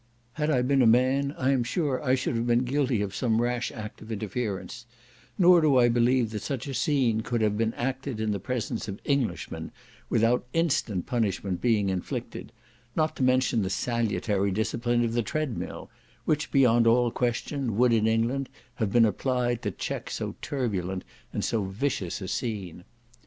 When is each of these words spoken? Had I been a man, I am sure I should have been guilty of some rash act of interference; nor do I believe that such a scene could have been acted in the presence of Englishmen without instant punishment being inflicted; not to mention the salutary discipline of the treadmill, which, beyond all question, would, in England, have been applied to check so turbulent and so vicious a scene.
Had 0.33 0.49
I 0.49 0.63
been 0.63 0.81
a 0.81 0.87
man, 0.87 1.35
I 1.37 1.51
am 1.51 1.63
sure 1.63 2.03
I 2.03 2.15
should 2.15 2.35
have 2.35 2.47
been 2.47 2.63
guilty 2.63 3.03
of 3.03 3.13
some 3.13 3.39
rash 3.39 3.71
act 3.71 4.01
of 4.01 4.11
interference; 4.11 4.87
nor 5.37 5.61
do 5.61 5.77
I 5.77 5.89
believe 5.89 6.31
that 6.31 6.41
such 6.41 6.65
a 6.65 6.73
scene 6.73 7.21
could 7.21 7.41
have 7.41 7.55
been 7.55 7.75
acted 7.75 8.19
in 8.19 8.31
the 8.31 8.39
presence 8.39 8.87
of 8.87 8.99
Englishmen 9.05 9.71
without 10.09 10.47
instant 10.53 11.05
punishment 11.05 11.61
being 11.61 11.89
inflicted; 11.89 12.51
not 12.95 13.15
to 13.17 13.21
mention 13.23 13.61
the 13.61 13.69
salutary 13.69 14.49
discipline 14.49 15.05
of 15.05 15.13
the 15.13 15.21
treadmill, 15.21 15.87
which, 16.25 16.51
beyond 16.51 16.87
all 16.87 17.11
question, 17.11 17.77
would, 17.77 17.93
in 17.93 18.07
England, 18.07 18.49
have 18.77 18.91
been 18.91 19.05
applied 19.05 19.61
to 19.61 19.69
check 19.69 20.09
so 20.09 20.33
turbulent 20.41 21.03
and 21.31 21.45
so 21.45 21.63
vicious 21.65 22.21
a 22.21 22.27
scene. 22.27 22.85